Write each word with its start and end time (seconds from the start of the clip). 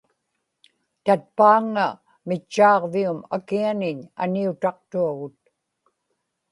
tatpaaŋŋa 1.05 1.87
mitchaaġvium 2.27 3.19
akianiñ 3.35 3.99
aniutaqtuagut 4.21 5.39